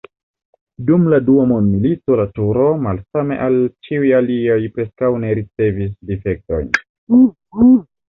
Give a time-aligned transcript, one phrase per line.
[0.85, 3.59] Dum la Dua mondmilito la turo, malsame al
[3.89, 6.77] ĉiuj aliaj, preskaŭ ne ricevis difektojn.